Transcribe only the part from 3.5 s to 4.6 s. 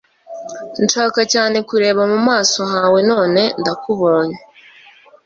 ndakubonye